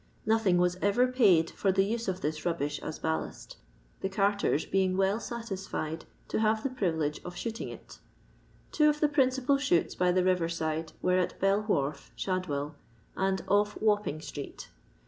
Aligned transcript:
Nothing 0.25 0.57
was 0.57 0.77
erer 0.77 1.13
paid 1.13 1.51
for 1.51 1.71
the 1.71 1.85
use 1.85 2.07
of 2.07 2.21
this 2.21 2.43
rubbish 2.43 2.79
as 2.79 2.97
ballast, 2.97 3.57
the 3.99 4.09
carters 4.09 4.65
being 4.65 4.97
well 4.97 5.19
satisfied 5.19 6.05
to 6.29 6.39
have 6.39 6.63
the 6.63 6.71
privilege 6.71 7.21
of 7.23 7.35
shooting 7.35 7.69
it 7.69 7.99
Two 8.71 8.89
of 8.89 8.99
the 8.99 9.07
principal 9.07 9.59
shoots 9.59 9.93
by 9.93 10.11
the 10.11 10.23
river 10.23 10.49
side 10.49 10.93
were 11.03 11.19
at 11.19 11.39
Bell 11.39 11.61
wharf, 11.61 12.09
Shadwell, 12.15 12.73
and 13.15 13.43
off 13.47 13.77
Wapping 13.79 14.21
street. 14.21 14.69